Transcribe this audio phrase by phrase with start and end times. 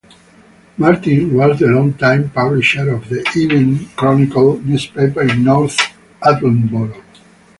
[0.79, 5.77] Martin was the longtime publisher of "The Evening Chronicle" newspaper in North
[6.23, 7.03] Attleborough.